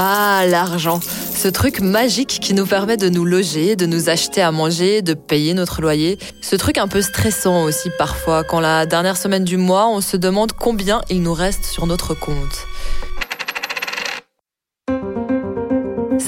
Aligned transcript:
Ah, 0.00 0.44
l'argent. 0.46 1.00
Ce 1.02 1.48
truc 1.48 1.80
magique 1.80 2.38
qui 2.40 2.54
nous 2.54 2.66
permet 2.66 2.96
de 2.96 3.08
nous 3.08 3.24
loger, 3.24 3.74
de 3.74 3.84
nous 3.84 4.08
acheter 4.08 4.40
à 4.40 4.52
manger, 4.52 5.02
de 5.02 5.12
payer 5.12 5.54
notre 5.54 5.82
loyer. 5.82 6.20
Ce 6.40 6.54
truc 6.54 6.78
un 6.78 6.86
peu 6.86 7.02
stressant 7.02 7.64
aussi 7.64 7.90
parfois, 7.98 8.44
quand 8.44 8.60
la 8.60 8.86
dernière 8.86 9.16
semaine 9.16 9.42
du 9.42 9.56
mois, 9.56 9.88
on 9.88 10.00
se 10.00 10.16
demande 10.16 10.52
combien 10.52 11.00
il 11.10 11.20
nous 11.20 11.34
reste 11.34 11.64
sur 11.64 11.88
notre 11.88 12.14
compte. 12.14 12.68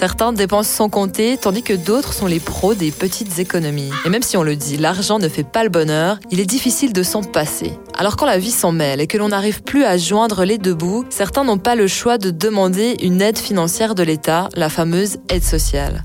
Certains 0.01 0.33
dépensent 0.33 0.75
sans 0.77 0.89
compter, 0.89 1.37
tandis 1.37 1.63
que 1.63 1.75
d'autres 1.75 2.15
sont 2.15 2.25
les 2.25 2.41
pros 2.41 2.73
des 2.73 2.91
petites 2.91 3.39
économies. 3.39 3.91
Et 4.07 4.09
même 4.09 4.23
si 4.23 4.39
on 4.39 4.43
le 4.43 4.57
dit, 4.57 4.79
l'argent 4.79 5.19
ne 5.19 5.29
fait 5.29 5.45
pas 5.45 5.63
le 5.63 5.69
bonheur, 5.69 6.19
il 6.31 6.41
est 6.41 6.47
difficile 6.47 6.95
de 6.95 7.03
s'en 7.03 7.23
passer. 7.23 7.75
Alors 7.99 8.17
quand 8.17 8.25
la 8.25 8.39
vie 8.39 8.51
s'en 8.51 8.73
mêle 8.73 9.03
et 9.03 9.07
que 9.07 9.19
l'on 9.19 9.29
n'arrive 9.29 9.63
plus 9.63 9.85
à 9.85 9.99
joindre 9.99 10.47
les 10.47 10.57
deux 10.57 10.73
bouts, 10.73 11.05
certains 11.11 11.45
n'ont 11.45 11.59
pas 11.59 11.75
le 11.75 11.87
choix 11.87 12.17
de 12.17 12.31
demander 12.31 12.97
une 13.03 13.21
aide 13.21 13.37
financière 13.37 13.95
de 13.95 14.03
l'État, 14.03 14.49
la 14.55 14.71
fameuse 14.71 15.19
aide 15.29 15.45
sociale. 15.45 16.05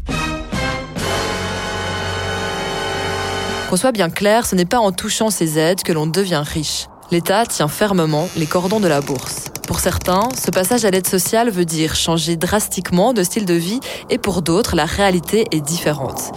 Qu'on 3.70 3.78
soit 3.78 3.94
bien 3.94 4.10
clair, 4.10 4.46
ce 4.46 4.56
n'est 4.56 4.66
pas 4.66 4.80
en 4.80 4.92
touchant 4.92 5.30
ces 5.30 5.58
aides 5.58 5.84
que 5.84 5.94
l'on 5.94 6.06
devient 6.06 6.44
riche. 6.46 6.88
L'État 7.12 7.46
tient 7.46 7.68
fermement 7.68 8.28
les 8.36 8.48
cordons 8.48 8.80
de 8.80 8.88
la 8.88 9.00
bourse. 9.00 9.46
Pour 9.68 9.80
certains, 9.80 10.28
ce 10.44 10.50
passage 10.50 10.86
à 10.86 10.92
l'aide 10.92 11.08
sociale 11.08 11.52
veut 11.52 11.66
dire 11.66 11.96
changer 11.96 12.36
drastiquement 12.36 13.14
de 13.14 13.22
style 13.22 13.46
de 13.46 13.54
vie 13.54 13.80
et 14.10 14.18
pour 14.18 14.42
d'autres, 14.42 14.76
la 14.76 14.86
réalité 14.86 15.46
est 15.52 15.62
différente. 15.62 16.32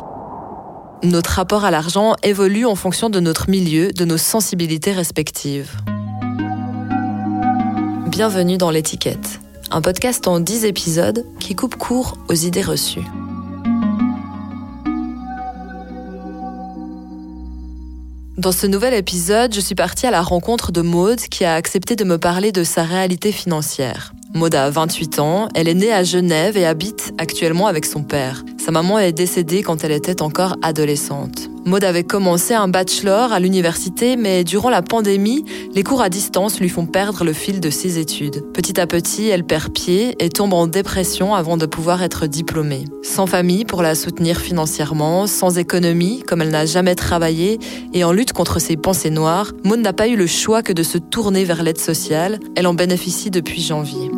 Notre 1.02 1.30
rapport 1.30 1.64
à 1.64 1.70
l'argent 1.70 2.16
évolue 2.22 2.66
en 2.66 2.74
fonction 2.74 3.08
de 3.08 3.18
notre 3.18 3.48
milieu, 3.48 3.92
de 3.92 4.04
nos 4.04 4.18
sensibilités 4.18 4.92
respectives. 4.92 5.70
Bienvenue 8.08 8.58
dans 8.58 8.70
l'étiquette, 8.70 9.40
un 9.70 9.80
podcast 9.80 10.28
en 10.28 10.38
10 10.38 10.66
épisodes 10.66 11.24
qui 11.40 11.54
coupe 11.54 11.76
court 11.76 12.18
aux 12.28 12.34
idées 12.34 12.62
reçues. 12.62 13.04
Dans 18.38 18.52
ce 18.52 18.68
nouvel 18.68 18.94
épisode, 18.94 19.52
je 19.52 19.58
suis 19.58 19.74
partie 19.74 20.06
à 20.06 20.12
la 20.12 20.22
rencontre 20.22 20.70
de 20.70 20.80
Maude 20.80 21.18
qui 21.18 21.44
a 21.44 21.54
accepté 21.54 21.96
de 21.96 22.04
me 22.04 22.18
parler 22.18 22.52
de 22.52 22.62
sa 22.62 22.84
réalité 22.84 23.32
financière. 23.32 24.14
Maud 24.32 24.54
a 24.54 24.70
28 24.70 25.18
ans, 25.18 25.48
elle 25.56 25.66
est 25.66 25.74
née 25.74 25.92
à 25.92 26.04
Genève 26.04 26.56
et 26.56 26.64
habite 26.64 27.12
actuellement 27.18 27.66
avec 27.66 27.84
son 27.84 28.04
père. 28.04 28.44
Sa 28.64 28.70
maman 28.70 29.00
est 29.00 29.10
décédée 29.10 29.64
quand 29.64 29.82
elle 29.82 29.90
était 29.90 30.22
encore 30.22 30.54
adolescente. 30.62 31.50
Maud 31.68 31.84
avait 31.84 32.02
commencé 32.02 32.54
un 32.54 32.66
bachelor 32.66 33.30
à 33.30 33.40
l'université, 33.40 34.16
mais 34.16 34.42
durant 34.42 34.70
la 34.70 34.80
pandémie, 34.80 35.44
les 35.74 35.82
cours 35.82 36.00
à 36.00 36.08
distance 36.08 36.60
lui 36.60 36.70
font 36.70 36.86
perdre 36.86 37.24
le 37.24 37.34
fil 37.34 37.60
de 37.60 37.68
ses 37.68 37.98
études. 37.98 38.42
Petit 38.54 38.80
à 38.80 38.86
petit, 38.86 39.28
elle 39.28 39.44
perd 39.44 39.70
pied 39.74 40.16
et 40.18 40.30
tombe 40.30 40.54
en 40.54 40.66
dépression 40.66 41.34
avant 41.34 41.58
de 41.58 41.66
pouvoir 41.66 42.02
être 42.02 42.26
diplômée. 42.26 42.86
Sans 43.02 43.26
famille 43.26 43.66
pour 43.66 43.82
la 43.82 43.94
soutenir 43.94 44.40
financièrement, 44.40 45.26
sans 45.26 45.58
économie, 45.58 46.22
comme 46.26 46.40
elle 46.40 46.48
n'a 46.50 46.64
jamais 46.64 46.94
travaillé, 46.94 47.58
et 47.92 48.02
en 48.02 48.12
lutte 48.12 48.32
contre 48.32 48.60
ses 48.60 48.78
pensées 48.78 49.10
noires, 49.10 49.52
Maud 49.62 49.80
n'a 49.80 49.92
pas 49.92 50.08
eu 50.08 50.16
le 50.16 50.26
choix 50.26 50.62
que 50.62 50.72
de 50.72 50.82
se 50.82 50.96
tourner 50.96 51.44
vers 51.44 51.62
l'aide 51.62 51.78
sociale. 51.78 52.38
Elle 52.56 52.66
en 52.66 52.72
bénéficie 52.72 53.30
depuis 53.30 53.60
janvier. 53.60 54.10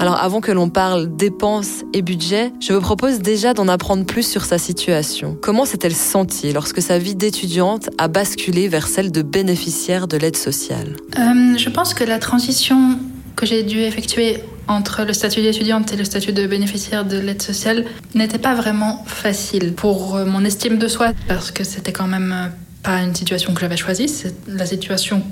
Alors 0.00 0.16
avant 0.18 0.40
que 0.40 0.50
l'on 0.50 0.70
parle 0.70 1.14
dépenses 1.14 1.84
et 1.92 2.00
budget, 2.00 2.54
je 2.58 2.72
vous 2.72 2.80
propose 2.80 3.18
déjà 3.18 3.52
d'en 3.52 3.68
apprendre 3.68 4.06
plus 4.06 4.26
sur 4.26 4.46
sa 4.46 4.56
situation. 4.56 5.36
Comment 5.42 5.66
s'est-elle 5.66 5.94
sentie 5.94 6.54
lorsque 6.54 6.80
sa 6.80 6.96
vie 6.96 7.14
d'étudiante 7.14 7.90
a 7.98 8.08
basculé 8.08 8.66
vers 8.68 8.88
celle 8.88 9.12
de 9.12 9.20
bénéficiaire 9.20 10.08
de 10.08 10.16
l'aide 10.16 10.36
sociale? 10.36 10.96
Euh, 11.18 11.54
Je 11.58 11.68
pense 11.68 11.92
que 11.92 12.02
la 12.02 12.18
transition 12.18 12.98
que 13.36 13.44
j'ai 13.44 13.62
dû 13.62 13.80
effectuer 13.80 14.38
entre 14.68 15.04
le 15.04 15.12
statut 15.12 15.42
d'étudiante 15.42 15.92
et 15.92 15.96
le 15.96 16.04
statut 16.04 16.32
de 16.32 16.46
bénéficiaire 16.46 17.04
de 17.04 17.18
l'aide 17.18 17.42
sociale 17.42 17.84
n'était 18.14 18.38
pas 18.38 18.54
vraiment 18.54 19.04
facile 19.06 19.74
pour 19.74 20.16
euh, 20.16 20.24
mon 20.24 20.46
estime 20.46 20.78
de 20.78 20.88
soi 20.88 21.12
parce 21.28 21.50
que 21.50 21.62
c'était 21.62 21.92
quand 21.92 22.06
même 22.06 22.32
euh, 22.34 22.48
pas 22.82 23.02
une 23.02 23.14
situation 23.14 23.52
que 23.52 23.60
j'avais 23.60 23.76
choisie, 23.76 24.08
c'est 24.08 24.34
la 24.48 24.64
situation 24.64 25.22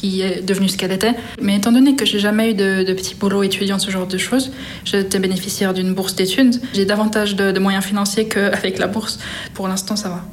qui 0.00 0.22
est 0.22 0.42
devenue 0.42 0.68
ce 0.68 0.76
qu'elle 0.76 0.92
était. 0.92 1.14
Mais 1.40 1.56
étant 1.56 1.72
donné 1.72 1.96
que 1.96 2.04
j'ai 2.04 2.18
jamais 2.18 2.50
eu 2.50 2.54
de, 2.54 2.82
de 2.82 2.92
petit 2.92 3.14
boulot 3.14 3.42
étudiant, 3.42 3.78
ce 3.78 3.90
genre 3.90 4.06
de 4.06 4.18
choses, 4.18 4.50
j'étais 4.84 5.18
bénéficiaire 5.18 5.74
d'une 5.74 5.94
bourse 5.94 6.14
d'études. 6.14 6.60
J'ai 6.72 6.84
davantage 6.84 7.36
de 7.36 7.58
moyens 7.58 7.84
financiers 7.84 8.28
qu'avec 8.28 8.78
la 8.78 8.86
bourse. 8.86 9.18
Pour 9.54 9.68
l'instant, 9.68 9.96
ça 9.96 10.08
va. 10.08 10.24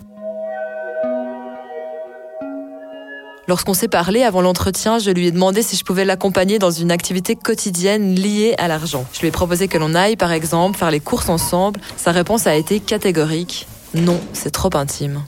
Lorsqu'on 3.48 3.74
s'est 3.74 3.90
parlé 3.90 4.24
avant 4.24 4.42
l'entretien, 4.42 4.98
je 4.98 5.12
lui 5.12 5.28
ai 5.28 5.32
demandé 5.32 5.62
si 5.62 5.76
je 5.76 5.84
pouvais 5.84 6.06
l'accompagner 6.06 6.58
dans 6.58 6.72
une 6.72 6.92
activité 6.92 7.36
quotidienne 7.36 8.16
liée 8.16 8.56
à 8.58 8.68
l'argent. 8.68 9.06
Je 9.14 9.20
lui 9.20 9.28
ai 9.28 9.32
proposé 9.32 9.68
que 9.68 9.78
l'on 9.78 9.94
aille, 9.94 10.16
par 10.16 10.32
exemple, 10.32 10.78
faire 10.78 10.92
les 10.92 11.02
courses 11.02 11.28
ensemble. 11.28 11.80
Sa 11.98 12.12
réponse 12.12 12.48
a 12.48 12.56
été 12.56 12.80
catégorique. 12.80 13.68
Non, 13.94 14.22
c'est 14.32 14.52
trop 14.52 14.70
intime. 14.74 15.24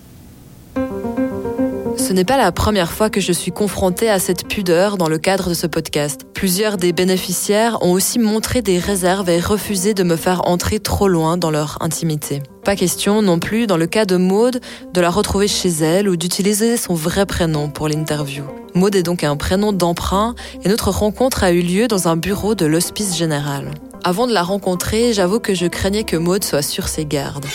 Ce 2.06 2.12
n'est 2.12 2.26
pas 2.26 2.36
la 2.36 2.52
première 2.52 2.92
fois 2.92 3.10
que 3.10 3.22
je 3.22 3.32
suis 3.32 3.54
confrontée 3.54 4.10
à 4.10 4.20
cette 4.20 4.46
pudeur 4.46 4.98
dans 4.98 5.08
le 5.08 5.18
cadre 5.18 5.48
de 5.48 5.54
ce 5.54 5.68
podcast. 5.68 6.26
Plusieurs 6.34 6.76
des 6.76 6.92
bénéficiaires 6.92 7.82
ont 7.82 7.94
aussi 7.94 8.20
montré 8.20 8.62
des 8.62 8.78
réserves 8.78 9.30
et 9.30 9.40
refusé 9.40 9.94
de 9.94 10.04
me 10.04 10.18
faire 10.18 10.46
entrer 10.46 10.82
trop 10.82 11.08
loin 11.08 11.38
dans 11.38 11.50
leur 11.50 11.78
intimité. 11.80 12.44
Pas 12.66 12.76
question 12.76 13.22
non 13.22 13.40
plus, 13.40 13.68
dans 13.68 13.78
le 13.78 13.88
cas 13.88 14.04
de 14.04 14.18
Maude, 14.18 14.60
de 14.94 15.00
la 15.00 15.10
retrouver 15.10 15.48
chez 15.48 15.70
elle 15.70 16.10
ou 16.10 16.18
d'utiliser 16.18 16.76
son 16.76 16.94
vrai 16.94 17.26
prénom 17.26 17.70
pour 17.70 17.88
l'interview. 17.88 18.44
Maude 18.76 18.98
est 18.98 19.04
donc 19.04 19.24
un 19.24 19.38
prénom 19.38 19.72
d'emprunt 19.72 20.36
et 20.66 20.68
notre 20.68 20.90
rencontre 20.92 21.46
a 21.46 21.54
eu 21.54 21.62
lieu 21.62 21.88
dans 21.88 22.10
un 22.10 22.18
bureau 22.18 22.54
de 22.54 22.66
l'Hospice 22.66 23.16
Général. 23.16 23.72
Avant 24.04 24.28
de 24.28 24.34
la 24.34 24.44
rencontrer, 24.44 25.14
j'avoue 25.14 25.40
que 25.40 25.54
je 25.54 25.68
craignais 25.68 26.04
que 26.04 26.18
Maude 26.18 26.44
soit 26.44 26.64
sur 26.64 26.90
ses 26.90 27.06
gardes. 27.06 27.46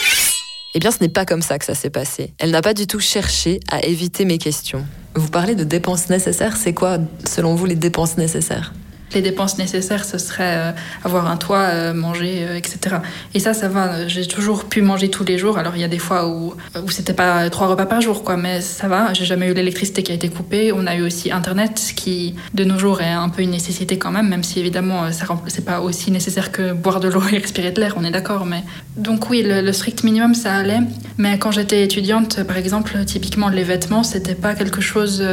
Eh 0.79 0.81
bien, 0.81 0.91
ce 0.91 0.99
n'est 1.01 1.09
pas 1.09 1.25
comme 1.25 1.41
ça 1.41 1.59
que 1.59 1.65
ça 1.65 1.75
s'est 1.75 1.89
passé. 1.89 2.31
Elle 2.37 2.51
n'a 2.51 2.61
pas 2.61 2.73
du 2.73 2.87
tout 2.87 3.01
cherché 3.01 3.59
à 3.69 3.83
éviter 3.83 4.23
mes 4.23 4.37
questions. 4.37 4.85
Vous 5.13 5.27
parlez 5.27 5.53
de 5.53 5.65
dépenses 5.65 6.07
nécessaires. 6.07 6.55
C'est 6.55 6.73
quoi, 6.73 6.99
selon 7.27 7.53
vous, 7.53 7.65
les 7.65 7.75
dépenses 7.75 8.15
nécessaires? 8.15 8.73
Les 9.13 9.21
dépenses 9.21 9.57
nécessaires, 9.57 10.05
ce 10.05 10.17
serait 10.17 10.57
euh, 10.57 10.71
avoir 11.03 11.29
un 11.29 11.37
toit, 11.37 11.59
euh, 11.59 11.93
manger, 11.93 12.45
euh, 12.47 12.55
etc. 12.55 12.97
Et 13.33 13.39
ça, 13.39 13.53
ça 13.53 13.67
va. 13.67 14.07
J'ai 14.07 14.27
toujours 14.27 14.65
pu 14.65 14.81
manger 14.81 15.09
tous 15.09 15.23
les 15.23 15.37
jours. 15.37 15.57
Alors 15.57 15.75
il 15.75 15.81
y 15.81 15.83
a 15.83 15.87
des 15.87 15.99
fois 15.99 16.27
où, 16.27 16.53
où 16.83 16.89
c'était 16.89 17.13
pas 17.13 17.49
trois 17.49 17.67
repas 17.67 17.85
par 17.85 18.01
jour, 18.01 18.23
quoi, 18.23 18.37
mais 18.37 18.61
ça 18.61 18.87
va. 18.87 19.13
J'ai 19.13 19.25
jamais 19.25 19.47
eu 19.47 19.53
l'électricité 19.53 20.03
qui 20.03 20.11
a 20.11 20.15
été 20.15 20.29
coupée. 20.29 20.71
On 20.73 20.85
a 20.85 20.95
eu 20.95 21.01
aussi 21.01 21.31
Internet, 21.31 21.93
qui 21.95 22.35
de 22.53 22.63
nos 22.63 22.77
jours 22.77 23.01
est 23.01 23.11
un 23.11 23.29
peu 23.29 23.41
une 23.41 23.51
nécessité 23.51 23.97
quand 23.97 24.11
même, 24.11 24.29
même 24.29 24.43
si 24.43 24.59
évidemment 24.59 25.11
ça 25.11 25.25
c'est 25.47 25.65
pas 25.65 25.81
aussi 25.81 26.11
nécessaire 26.11 26.51
que 26.51 26.73
boire 26.73 26.99
de 26.99 27.07
l'eau 27.07 27.21
et 27.31 27.37
respirer 27.37 27.71
de 27.71 27.79
l'air. 27.79 27.95
On 27.97 28.03
est 28.03 28.11
d'accord, 28.11 28.45
mais 28.45 28.63
donc 28.97 29.29
oui, 29.29 29.43
le, 29.45 29.71
strict 29.71 30.03
minimum 30.03 30.35
ça 30.35 30.53
allait. 30.53 30.79
Mais 31.17 31.37
quand 31.37 31.51
j'étais 31.51 31.83
étudiante, 31.83 32.43
par 32.43 32.57
exemple, 32.57 32.97
typiquement 33.05 33.49
les 33.49 33.63
vêtements, 33.63 34.03
c'était 34.03 34.35
pas 34.35 34.55
quelque 34.55 34.81
chose 34.81 35.23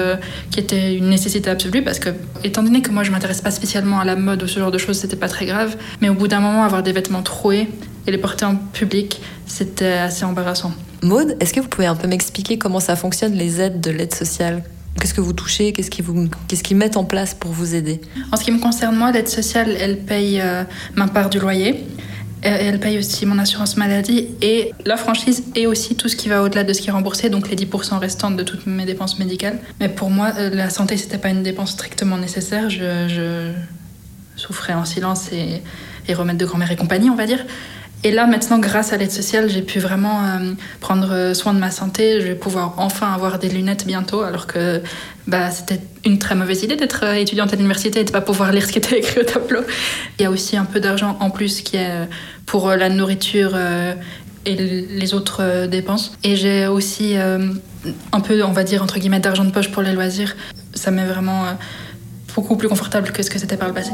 qui 0.50 0.60
était 0.60 0.94
une 0.94 1.08
nécessité 1.08 1.50
absolue 1.50 1.82
parce 1.82 1.98
que 1.98 2.10
étant 2.44 2.62
donné 2.62 2.82
que 2.82 2.90
moi 2.90 3.02
je 3.02 3.10
m'intéresse 3.10 3.40
pas 3.40 3.50
spécialement 3.50 3.65
spécialement 3.66 3.98
à 3.98 4.04
la 4.04 4.14
mode 4.14 4.44
ou 4.44 4.46
ce 4.46 4.60
genre 4.60 4.70
de 4.70 4.78
choses, 4.78 4.96
c'était 4.96 5.16
pas 5.16 5.28
très 5.28 5.44
grave. 5.44 5.76
Mais 6.00 6.08
au 6.08 6.14
bout 6.14 6.28
d'un 6.28 6.38
moment, 6.38 6.62
avoir 6.62 6.84
des 6.84 6.92
vêtements 6.92 7.22
troués 7.22 7.66
et 8.06 8.12
les 8.12 8.18
porter 8.18 8.44
en 8.44 8.54
public, 8.54 9.20
c'était 9.44 9.94
assez 9.94 10.24
embarrassant. 10.24 10.72
Maude, 11.02 11.36
est-ce 11.40 11.52
que 11.52 11.58
vous 11.58 11.66
pouvez 11.66 11.88
un 11.88 11.96
peu 11.96 12.06
m'expliquer 12.06 12.58
comment 12.58 12.78
ça 12.78 12.94
fonctionne 12.94 13.32
les 13.32 13.60
aides 13.60 13.80
de 13.80 13.90
l'aide 13.90 14.14
sociale? 14.14 14.62
Qu'est-ce 15.00 15.14
que 15.14 15.20
vous 15.20 15.32
touchez? 15.32 15.72
Qu'est-ce 15.72 15.90
qu'ils 15.90 16.04
qu'ils 16.62 16.76
mettent 16.76 16.96
en 16.96 17.02
place 17.02 17.34
pour 17.34 17.50
vous 17.50 17.74
aider? 17.74 18.00
En 18.30 18.36
ce 18.36 18.44
qui 18.44 18.52
me 18.52 18.60
concerne, 18.60 18.94
moi, 18.94 19.10
l'aide 19.10 19.28
sociale, 19.28 19.76
elle 19.80 19.98
paye 19.98 20.40
euh, 20.40 20.62
ma 20.94 21.08
part 21.08 21.28
du 21.28 21.40
loyer. 21.40 21.84
Elle 22.42 22.78
paye 22.78 22.98
aussi 22.98 23.26
mon 23.26 23.38
assurance 23.38 23.76
maladie 23.76 24.28
et 24.42 24.72
la 24.84 24.96
franchise 24.96 25.44
et 25.54 25.66
aussi 25.66 25.96
tout 25.96 26.08
ce 26.08 26.16
qui 26.16 26.28
va 26.28 26.42
au-delà 26.42 26.64
de 26.64 26.72
ce 26.72 26.80
qui 26.80 26.88
est 26.88 26.92
remboursé, 26.92 27.28
donc 27.28 27.48
les 27.50 27.56
10% 27.56 27.98
restantes 27.98 28.36
de 28.36 28.42
toutes 28.42 28.66
mes 28.66 28.84
dépenses 28.84 29.18
médicales. 29.18 29.58
Mais 29.80 29.88
pour 29.88 30.10
moi, 30.10 30.32
euh, 30.38 30.50
la 30.50 30.70
santé, 30.70 30.96
c'était 30.96 31.18
pas 31.18 31.30
une 31.30 31.42
dépense 31.42 31.72
strictement 31.72 32.18
nécessaire. 32.18 32.70
Je, 32.70 33.52
souffrais 34.36 34.74
en 34.74 34.84
silence 34.84 35.32
et, 35.32 35.62
et 36.08 36.14
de 36.14 36.44
grand-mère 36.44 36.70
et 36.70 36.76
compagnie, 36.76 37.08
on 37.08 37.16
va 37.16 37.24
dire. 37.24 37.42
Et 38.06 38.12
là, 38.12 38.28
maintenant, 38.28 38.60
grâce 38.60 38.92
à 38.92 38.98
l'aide 38.98 39.10
sociale, 39.10 39.50
j'ai 39.50 39.62
pu 39.62 39.80
vraiment 39.80 40.22
euh, 40.22 40.52
prendre 40.78 41.32
soin 41.34 41.52
de 41.52 41.58
ma 41.58 41.72
santé. 41.72 42.20
Je 42.20 42.26
vais 42.28 42.36
pouvoir 42.36 42.74
enfin 42.76 43.12
avoir 43.12 43.40
des 43.40 43.48
lunettes 43.48 43.84
bientôt, 43.84 44.20
alors 44.20 44.46
que 44.46 44.80
bah, 45.26 45.50
c'était 45.50 45.80
une 46.04 46.20
très 46.20 46.36
mauvaise 46.36 46.62
idée 46.62 46.76
d'être 46.76 47.04
euh, 47.04 47.14
étudiante 47.14 47.52
à 47.52 47.56
l'université 47.56 47.98
et 47.98 48.04
de 48.04 48.10
ne 48.10 48.12
pas 48.12 48.20
pouvoir 48.20 48.52
lire 48.52 48.64
ce 48.64 48.70
qui 48.70 48.78
était 48.78 48.98
écrit 48.98 49.22
au 49.22 49.24
tableau. 49.24 49.58
Il 50.20 50.22
y 50.22 50.24
a 50.24 50.30
aussi 50.30 50.56
un 50.56 50.66
peu 50.66 50.78
d'argent 50.78 51.16
en 51.18 51.30
plus 51.30 51.62
qui 51.62 51.78
est 51.78 51.90
euh, 51.90 52.04
pour 52.46 52.70
la 52.70 52.90
nourriture 52.90 53.58
et 54.44 54.54
les 54.54 55.14
autres 55.14 55.66
dépenses. 55.66 56.12
Et 56.22 56.36
j'ai 56.36 56.68
aussi 56.68 57.16
un 57.16 58.20
peu, 58.20 58.44
on 58.44 58.52
va 58.52 58.62
dire, 58.62 58.84
entre 58.84 59.00
guillemets, 59.00 59.18
d'argent 59.18 59.44
de 59.44 59.50
poche 59.50 59.72
pour 59.72 59.82
les 59.82 59.92
loisirs. 59.92 60.36
Ça 60.74 60.92
m'est 60.92 61.06
vraiment 61.06 61.42
beaucoup 62.36 62.56
plus 62.56 62.68
confortable 62.68 63.10
que 63.10 63.24
ce 63.24 63.30
que 63.30 63.40
c'était 63.40 63.56
par 63.56 63.66
le 63.66 63.74
passé. 63.74 63.90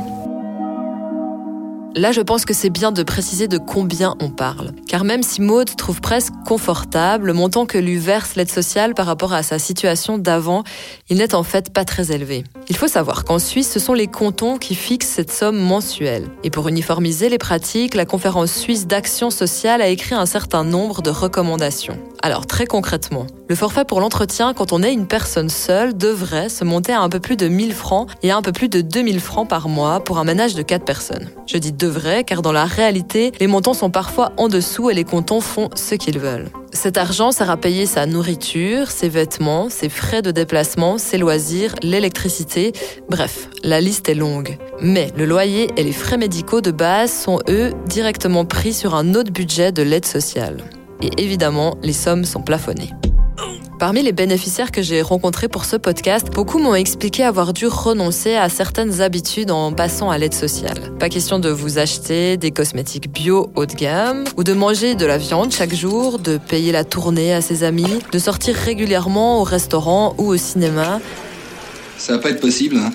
Là, 1.94 2.11
je 2.11 2.23
pense 2.23 2.47
que 2.47 2.55
c'est 2.55 2.71
bien 2.71 2.91
de 2.91 3.03
préciser 3.03 3.49
de 3.49 3.59
combien 3.59 4.15
on 4.19 4.31
parle. 4.31 4.73
Car 4.89 5.05
même 5.05 5.23
si 5.23 5.43
Maud 5.43 5.77
trouve 5.77 6.00
presque 6.00 6.33
confortable 6.47 7.27
le 7.27 7.33
montant 7.35 7.67
que 7.67 7.77
lui 7.77 7.99
verse 7.99 8.35
l'aide 8.35 8.50
sociale 8.50 8.94
par 8.94 9.05
rapport 9.05 9.35
à 9.35 9.43
sa 9.43 9.59
situation 9.59 10.17
d'avant, 10.17 10.65
il 11.11 11.19
n'est 11.19 11.35
en 11.35 11.43
fait 11.43 11.71
pas 11.71 11.85
très 11.85 12.11
élevé. 12.11 12.44
Il 12.71 12.77
faut 12.77 12.89
savoir 12.89 13.25
qu'en 13.25 13.39
Suisse, 13.39 13.71
ce 13.71 13.79
sont 13.79 13.93
les 13.93 14.06
cantons 14.06 14.56
qui 14.56 14.75
fixent 14.75 15.09
cette 15.09 15.31
somme 15.31 15.59
mensuelle. 15.59 16.29
Et 16.44 16.50
pour 16.50 16.67
uniformiser 16.67 17.29
les 17.29 17.37
pratiques, 17.37 17.94
la 17.94 18.06
conférence 18.06 18.53
suisse 18.53 18.87
d'action 18.87 19.31
sociale 19.31 19.83
a 19.83 19.89
écrit 19.89 20.15
un 20.15 20.27
certain 20.27 20.65
nombre 20.65 21.03
de 21.03 21.11
recommandations. 21.11 21.99
Alors 22.23 22.47
très 22.47 22.65
concrètement, 22.65 23.27
le 23.53 23.57
forfait 23.57 23.85
pour 23.85 24.01
l'entretien 24.01 24.55
quand 24.55 24.73
on 24.73 24.83
est 24.83 24.95
une 24.95 25.07
personne 25.07 25.51
seule 25.51 25.95
devrait 25.95 26.49
se 26.49 26.65
monter 26.65 26.95
à 26.95 27.03
un 27.03 27.11
peu 27.11 27.21
plus 27.21 27.37
de 27.37 27.49
1000 27.49 27.75
francs 27.75 28.09
et 28.23 28.31
à 28.31 28.37
un 28.39 28.41
peu 28.41 28.51
plus 28.51 28.71
de 28.71 28.81
2000 28.81 29.21
francs 29.21 29.47
par 29.47 29.69
mois 29.69 30.01
pour 30.03 30.19
un 30.19 30.25
ménage 30.25 30.55
de 30.55 30.63
4 30.63 30.87
personnes. 30.87 31.29
Je 31.47 31.59
dis 31.59 31.71
devrait 31.71 32.25
car 32.25 32.41
dans 32.41 32.53
la 32.53 32.65
réalité, 32.65 33.31
les 33.41 33.47
montants 33.47 33.75
sont 33.75 33.91
parfois 33.91 34.33
en 34.39 34.49
dessous 34.49 34.89
et 34.89 34.95
les 34.95 35.05
cantons 35.05 35.43
font 35.43 35.69
ce 35.75 35.97
qu'ils 35.97 36.19
veulent. 36.19 36.49
Cet 36.73 36.97
argent 36.97 37.31
sert 37.31 37.51
à 37.51 37.59
payer 37.59 37.85
sa 37.85 38.07
nourriture, 38.07 38.91
ses 38.91 39.11
vêtements, 39.11 39.69
ses 39.69 39.91
frais 39.91 40.23
de 40.23 40.31
déplacement, 40.31 40.97
ses 40.97 41.19
loisirs, 41.19 41.75
l'électricité, 41.83 42.73
bref, 43.11 43.51
la 43.63 43.83
liste 43.83 44.09
est 44.09 44.15
longue. 44.15 44.57
Mais 44.81 45.13
le 45.15 45.27
loyer 45.27 45.69
et 45.77 45.83
les 45.83 45.93
frais 45.93 46.17
médicaux 46.17 46.63
de 46.63 46.71
base 46.71 47.13
sont, 47.13 47.39
eux, 47.51 47.75
directement 47.85 48.47
pris 48.47 48.73
sur 48.73 48.95
un 48.95 49.15
autre 49.15 49.31
budget 49.31 49.73
de 49.73 49.83
l'aide 49.83 50.07
sociale. 50.07 50.65
Et 51.03 51.11
évidemment, 51.23 51.77
les 51.83 51.93
sommes 51.93 52.25
sont 52.25 52.41
plafonnées. 52.41 52.93
Parmi 53.82 54.00
les 54.05 54.12
bénéficiaires 54.12 54.70
que 54.70 54.81
j'ai 54.81 55.02
rencontrés 55.02 55.49
pour 55.49 55.64
ce 55.64 55.75
podcast, 55.75 56.29
beaucoup 56.32 56.61
m'ont 56.61 56.76
expliqué 56.76 57.25
avoir 57.25 57.52
dû 57.52 57.67
renoncer 57.67 58.37
à 58.37 58.49
certaines 58.49 59.00
habitudes 59.00 59.50
en 59.50 59.73
passant 59.73 60.08
à 60.08 60.19
l'aide 60.19 60.34
sociale. 60.34 60.93
Pas 61.00 61.08
question 61.08 61.40
de 61.40 61.49
vous 61.49 61.79
acheter 61.79 62.37
des 62.37 62.52
cosmétiques 62.52 63.12
bio 63.12 63.50
haut 63.56 63.67
de 63.67 63.75
gamme, 63.75 64.23
ou 64.37 64.44
de 64.44 64.52
manger 64.52 64.94
de 64.94 65.05
la 65.05 65.19
viande 65.19 65.50
chaque 65.50 65.75
jour, 65.75 66.20
de 66.20 66.37
payer 66.37 66.70
la 66.70 66.84
tournée 66.84 67.34
à 67.34 67.40
ses 67.40 67.64
amis, 67.64 67.99
de 68.12 68.19
sortir 68.20 68.55
régulièrement 68.55 69.40
au 69.40 69.43
restaurant 69.43 70.14
ou 70.17 70.29
au 70.29 70.37
cinéma. 70.37 71.00
Ça 71.99 72.12
va 72.12 72.19
pas 72.20 72.31
être 72.31 72.40
possible, 72.40 72.76
hein. 72.76 72.93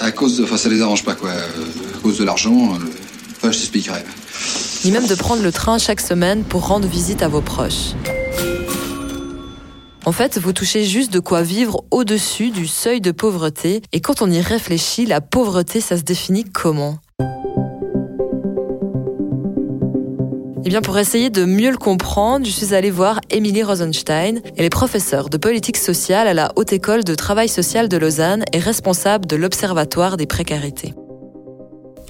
À 0.00 0.10
cause 0.10 0.36
de. 0.36 0.42
Enfin, 0.42 0.56
ça 0.56 0.68
les 0.68 0.82
arrange 0.82 1.04
pas, 1.04 1.14
quoi. 1.14 1.30
À 1.30 1.98
cause 2.02 2.18
de 2.18 2.24
l'argent. 2.24 2.74
Euh, 2.74 2.78
enfin, 3.36 3.52
je 3.52 3.58
t'expliquerai. 3.58 4.02
Ni 4.84 4.90
même 4.90 5.06
de 5.06 5.14
prendre 5.14 5.44
le 5.44 5.52
train 5.52 5.78
chaque 5.78 6.00
semaine 6.00 6.42
pour 6.42 6.66
rendre 6.66 6.88
visite 6.88 7.22
à 7.22 7.28
vos 7.28 7.40
proches. 7.40 7.94
En 10.04 10.10
fait, 10.10 10.38
vous 10.38 10.52
touchez 10.52 10.82
juste 10.82 11.12
de 11.12 11.20
quoi 11.20 11.42
vivre 11.42 11.84
au-dessus 11.92 12.50
du 12.50 12.66
seuil 12.66 13.00
de 13.00 13.12
pauvreté. 13.12 13.82
Et 13.92 14.00
quand 14.00 14.20
on 14.20 14.30
y 14.30 14.40
réfléchit, 14.40 15.06
la 15.06 15.20
pauvreté, 15.20 15.80
ça 15.80 15.96
se 15.96 16.02
définit 16.02 16.44
comment? 16.44 16.98
Eh 20.64 20.68
bien, 20.68 20.80
pour 20.80 20.98
essayer 20.98 21.30
de 21.30 21.44
mieux 21.44 21.70
le 21.70 21.76
comprendre, 21.76 22.46
je 22.46 22.50
suis 22.50 22.74
allée 22.74 22.90
voir 22.90 23.20
Émilie 23.30 23.62
Rosenstein. 23.62 24.40
Elle 24.56 24.64
est 24.64 24.70
professeure 24.70 25.28
de 25.28 25.36
politique 25.36 25.76
sociale 25.76 26.26
à 26.26 26.34
la 26.34 26.50
Haute 26.56 26.72
École 26.72 27.04
de 27.04 27.14
Travail 27.14 27.48
Social 27.48 27.88
de 27.88 27.96
Lausanne 27.96 28.44
et 28.52 28.58
responsable 28.58 29.26
de 29.26 29.36
l'Observatoire 29.36 30.16
des 30.16 30.26
précarités. 30.26 30.94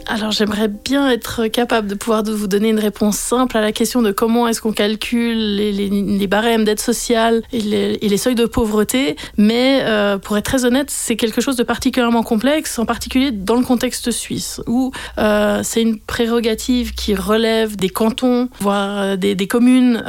Alors 0.07 0.31
j'aimerais 0.31 0.69
bien 0.69 1.11
être 1.11 1.47
capable 1.47 1.89
de 1.89 1.95
pouvoir 1.95 2.23
vous 2.25 2.47
donner 2.47 2.71
une 2.71 2.79
réponse 2.79 3.17
simple 3.17 3.57
à 3.57 3.61
la 3.61 3.73
question 3.73 4.03
de 4.03 4.11
comment 4.11 4.49
est-ce 4.49 4.61
qu'on 4.61 4.73
calcule 4.73 5.57
les, 5.57 6.27
barèmes 6.27 6.65
d'aide 6.65 6.81
sociale 6.81 7.43
et 7.53 7.61
les, 7.61 8.17
seuils 8.17 8.35
de 8.35 8.47
pauvreté, 8.47 9.17
mais 9.37 9.81
euh, 9.83 10.19
pour 10.19 10.37
être 10.37 10.45
très 10.45 10.65
honnête, 10.65 10.91
c'est 10.91 11.17
quelque 11.17 11.41
chose 11.41 11.57
de 11.57 11.63
particulièrement 11.63 12.23
complexe, 12.23 12.79
en 12.79 12.87
particulier 12.87 13.31
dans 13.31 13.57
le 13.57 13.65
contexte 13.65 14.11
suisse, 14.11 14.61
où 14.67 14.93
euh, 15.19 15.61
c'est 15.63 15.83
une 15.83 15.99
prérogative 15.99 16.95
qui 16.95 17.15
relève 17.15 17.77
des 17.77 17.91
cantons, 17.91 18.49
voire 18.61 18.99
euh, 18.99 19.17
des, 19.17 19.35
des 19.35 19.47
communes, 19.47 20.03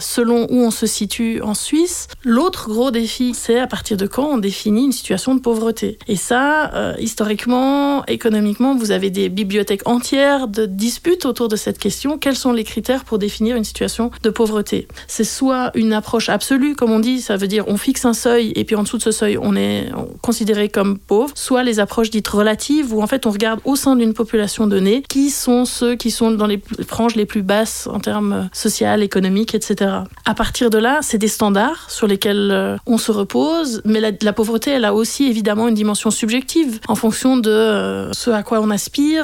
selon 0.00 0.46
où 0.50 0.60
on 0.60 0.70
se 0.70 0.86
situe 0.86 1.40
en 1.42 1.54
Suisse. 1.54 2.08
L'autre 2.24 2.68
gros 2.68 2.90
défi, 2.90 3.34
c'est 3.34 3.58
à 3.58 3.66
partir 3.66 3.96
de 3.96 4.06
quand 4.06 4.26
on 4.26 4.38
définit 4.38 4.84
une 4.84 4.92
situation 4.92 5.34
de 5.34 5.40
pauvreté. 5.40 5.98
Et 6.08 6.16
ça, 6.16 6.94
historiquement, 6.98 8.04
économiquement, 8.06 8.74
vous 8.76 8.90
avez 8.90 9.10
des 9.10 9.28
bibliothèque 9.34 9.86
entière 9.86 10.48
de 10.48 10.66
disputes 10.66 11.26
autour 11.26 11.48
de 11.48 11.56
cette 11.56 11.78
question. 11.78 12.18
Quels 12.18 12.36
sont 12.36 12.52
les 12.52 12.64
critères 12.64 13.04
pour 13.04 13.18
définir 13.18 13.56
une 13.56 13.64
situation 13.64 14.10
de 14.22 14.30
pauvreté? 14.30 14.88
C'est 15.06 15.24
soit 15.24 15.70
une 15.74 15.92
approche 15.92 16.28
absolue, 16.28 16.74
comme 16.74 16.90
on 16.90 17.00
dit, 17.00 17.20
ça 17.20 17.36
veut 17.36 17.46
dire 17.46 17.64
on 17.68 17.76
fixe 17.76 18.04
un 18.04 18.14
seuil 18.14 18.52
et 18.56 18.64
puis 18.64 18.76
en 18.76 18.82
dessous 18.82 18.98
de 18.98 19.02
ce 19.02 19.12
seuil, 19.12 19.38
on 19.40 19.56
est 19.56 19.90
considéré 20.22 20.68
comme 20.68 20.98
pauvre, 20.98 21.32
soit 21.34 21.62
les 21.62 21.80
approches 21.80 22.10
dites 22.10 22.28
relatives 22.28 22.94
où 22.94 23.02
en 23.02 23.06
fait 23.06 23.26
on 23.26 23.30
regarde 23.30 23.60
au 23.64 23.76
sein 23.76 23.96
d'une 23.96 24.14
population 24.14 24.66
donnée 24.66 25.02
qui 25.08 25.30
sont 25.30 25.64
ceux 25.64 25.96
qui 25.96 26.10
sont 26.10 26.30
dans 26.30 26.46
les 26.46 26.60
franges 26.86 27.16
les 27.16 27.26
plus 27.26 27.42
basses 27.42 27.86
en 27.86 28.00
termes 28.00 28.48
social, 28.52 29.02
économiques, 29.02 29.54
etc. 29.54 29.90
À 30.24 30.34
partir 30.34 30.70
de 30.70 30.78
là, 30.78 31.00
c'est 31.02 31.18
des 31.18 31.28
standards 31.28 31.90
sur 31.90 32.06
lesquels 32.06 32.50
euh, 32.52 32.76
on 32.86 32.98
se 32.98 33.12
repose, 33.12 33.82
mais 33.84 34.00
la, 34.00 34.10
la 34.22 34.32
pauvreté, 34.32 34.70
elle 34.70 34.84
a 34.84 34.94
aussi 34.94 35.24
évidemment 35.24 35.68
une 35.68 35.74
dimension 35.74 36.10
subjective 36.10 36.80
en 36.88 36.94
fonction 36.94 37.36
de 37.36 37.50
euh, 37.50 38.12
ce 38.12 38.30
à 38.30 38.42
quoi 38.42 38.60
on 38.60 38.70
aspire, 38.70 39.23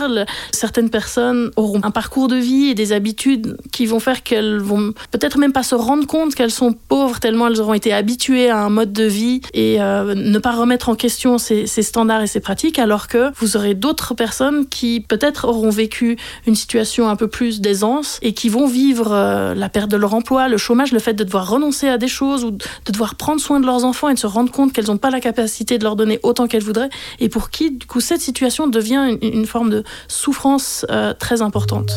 Certaines 0.53 0.91
personnes 0.91 1.51
auront 1.57 1.81
un 1.83 1.91
parcours 1.91 2.29
de 2.29 2.37
vie 2.37 2.69
et 2.69 2.75
des 2.75 2.93
habitudes 2.93 3.57
qui 3.73 3.87
vont 3.87 4.01
faire 4.01 4.23
qu'elles 4.23 4.59
vont 4.59 4.93
peut-être 5.11 5.39
même 5.39 5.53
pas 5.53 5.63
se 5.63 5.75
rendre 5.75 6.07
compte 6.07 6.35
qu'elles 6.35 6.51
sont 6.51 6.73
pauvres 6.73 7.21
tellement 7.21 7.49
elles 7.49 7.61
auront 7.61 7.75
été 7.75 7.93
habituées 7.93 8.51
à 8.51 8.59
un 8.59 8.71
mode 8.71 8.93
de 8.93 9.05
vie 9.05 9.41
et 9.55 9.81
euh, 9.81 10.15
ne 10.15 10.39
pas 10.39 10.53
remettre 10.53 10.89
en 10.89 10.95
question 10.95 11.39
ces, 11.39 11.67
standards 11.67 12.23
et 12.23 12.27
ces 12.27 12.41
pratiques 12.41 12.79
alors 12.79 13.09
que 13.09 13.33
vous 13.37 13.57
aurez 13.57 13.75
d'autres 13.75 14.15
personnes 14.15 14.67
qui 14.67 15.01
peut-être 15.01 15.47
auront 15.47 15.71
vécu 15.71 16.17
une 16.47 16.55
situation 16.55 17.09
un 17.09 17.17
peu 17.17 17.29
plus 17.29 17.61
d'aisance 17.61 18.19
et 18.23 18.33
qui 18.33 18.49
vont 18.49 18.67
vivre 18.67 19.13
euh, 19.13 19.55
la 19.55 19.69
perte 19.69 19.91
de 19.91 19.97
leur 19.97 20.15
emploi, 20.15 20.49
le 20.49 20.59
chômage, 20.59 20.93
le 20.93 20.99
fait 20.99 21.15
de 21.15 21.25
devoir 21.25 21.49
renoncer 21.49 21.89
à 21.89 21.99
des 21.99 22.09
choses 22.09 22.45
ou 22.45 22.51
de 22.51 22.65
devoir 22.91 23.15
prendre 23.15 23.41
soin 23.41 23.61
de 23.61 23.67
leurs 23.67 23.85
enfants 23.85 24.09
et 24.09 24.15
de 24.15 24.19
se 24.19 24.27
rendre 24.27 24.53
compte 24.53 24.73
qu'elles 24.73 24.87
n'ont 24.87 24.99
pas 24.99 25.11
la 25.11 25.21
capacité 25.21 25.79
de 25.79 25.85
leur 25.85 25.97
donner 25.97 26.21
autant 26.23 26.47
qu'elles 26.47 26.63
voudraient. 26.63 26.91
Et 27.19 27.29
pour 27.29 27.51
qui 27.51 27.71
du 27.71 27.87
coup 27.87 28.01
cette 28.01 28.21
situation 28.21 28.67
devient 28.67 29.17
une 29.23 29.47
forme 29.47 29.71
de, 29.71 29.85
souffrance 30.09 30.87
euh, 30.91 31.15
très 31.15 31.43
importante. 31.43 31.93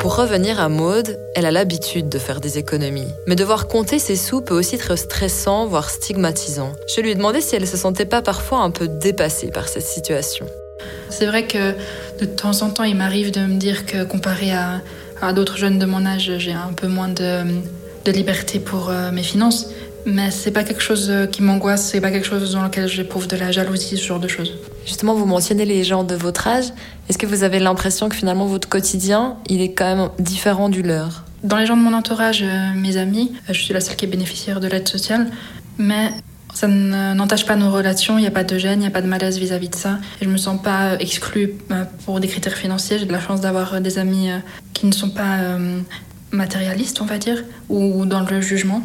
Pour 0.00 0.16
revenir 0.16 0.60
à 0.60 0.70
Maude, 0.70 1.18
elle 1.34 1.44
a 1.44 1.50
l'habitude 1.50 2.08
de 2.08 2.18
faire 2.18 2.40
des 2.40 2.56
économies. 2.56 3.12
Mais 3.26 3.36
devoir 3.36 3.68
compter 3.68 3.98
ses 3.98 4.16
sous 4.16 4.40
peut 4.40 4.54
aussi 4.54 4.76
être 4.76 4.96
stressant, 4.96 5.66
voire 5.66 5.90
stigmatisant. 5.90 6.72
Je 6.96 7.02
lui 7.02 7.10
ai 7.10 7.14
demandé 7.14 7.42
si 7.42 7.54
elle 7.54 7.66
se 7.66 7.76
sentait 7.76 8.06
pas 8.06 8.22
parfois 8.22 8.60
un 8.60 8.70
peu 8.70 8.88
dépassée 8.88 9.50
par 9.50 9.68
cette 9.68 9.84
situation. 9.84 10.46
C'est 11.10 11.26
vrai 11.26 11.46
que 11.46 11.74
de 12.18 12.24
temps 12.24 12.62
en 12.62 12.70
temps, 12.70 12.84
il 12.84 12.96
m'arrive 12.96 13.30
de 13.30 13.40
me 13.40 13.58
dire 13.58 13.84
que 13.84 14.04
comparé 14.04 14.52
à, 14.52 15.32
d'autres 15.34 15.58
jeunes 15.58 15.78
de 15.78 15.84
mon 15.84 16.06
âge, 16.06 16.32
j'ai 16.38 16.52
un 16.52 16.72
peu 16.74 16.88
moins 16.88 17.08
de, 17.08 17.44
liberté 18.06 18.58
pour 18.58 18.88
euh, 18.88 19.10
mes 19.12 19.22
finances. 19.22 19.68
Mais 20.06 20.30
c'est 20.30 20.50
pas 20.50 20.64
quelque 20.64 20.80
chose 20.80 21.10
euh, 21.10 21.26
qui 21.26 21.42
m'angoisse, 21.42 21.84
c'est 21.84 22.00
pas 22.00 22.10
quelque 22.10 22.26
chose 22.26 22.52
dans 22.52 22.64
lequel 22.64 22.88
j'éprouve 22.88 23.28
de 23.28 23.36
la 23.36 23.52
jalousie, 23.52 23.98
ce 23.98 24.04
genre 24.04 24.18
de 24.18 24.28
choses. 24.28 24.54
Justement, 24.86 25.14
vous 25.14 25.26
mentionnez 25.26 25.64
les 25.64 25.84
gens 25.84 26.04
de 26.04 26.14
votre 26.14 26.46
âge. 26.48 26.66
Est-ce 27.08 27.18
que 27.18 27.26
vous 27.26 27.42
avez 27.42 27.58
l'impression 27.58 28.08
que 28.08 28.16
finalement 28.16 28.46
votre 28.46 28.68
quotidien, 28.68 29.36
il 29.48 29.60
est 29.60 29.72
quand 29.72 29.96
même 29.96 30.08
différent 30.18 30.68
du 30.68 30.82
leur? 30.82 31.24
Dans 31.42 31.56
les 31.56 31.66
gens 31.66 31.76
de 31.76 31.82
mon 31.82 31.92
entourage, 31.92 32.42
euh, 32.42 32.72
mes 32.74 32.96
amis, 32.96 33.32
euh, 33.48 33.52
je 33.52 33.60
suis 33.60 33.72
la 33.72 33.80
seule 33.80 33.96
qui 33.96 34.04
est 34.04 34.08
bénéficiaire 34.08 34.60
de 34.60 34.68
l'aide 34.68 34.88
sociale, 34.88 35.30
mais 35.78 36.10
ça 36.52 36.66
n'entache 36.66 37.46
pas 37.46 37.56
nos 37.56 37.70
relations, 37.70 38.18
il 38.18 38.22
n'y 38.22 38.26
a 38.26 38.32
pas 38.32 38.44
de 38.44 38.58
gêne, 38.58 38.80
il 38.80 38.82
n'y 38.82 38.86
a 38.86 38.90
pas 38.90 39.02
de 39.02 39.06
malaise 39.06 39.38
vis-à-vis 39.38 39.68
de 39.68 39.76
ça. 39.76 39.98
Et 40.20 40.24
je 40.24 40.30
me 40.30 40.36
sens 40.36 40.60
pas 40.60 40.98
exclue 40.98 41.54
pour 42.04 42.18
des 42.18 42.26
critères 42.26 42.56
financiers. 42.56 42.98
J'ai 42.98 43.06
de 43.06 43.12
la 43.12 43.20
chance 43.20 43.40
d'avoir 43.40 43.80
des 43.80 43.98
amis 43.98 44.30
qui 44.74 44.86
ne 44.86 44.92
sont 44.92 45.10
pas 45.10 45.38
matérialistes, 46.32 47.00
on 47.00 47.06
va 47.06 47.18
dire, 47.18 47.44
ou 47.68 48.04
dans 48.04 48.20
le 48.20 48.40
jugement. 48.40 48.82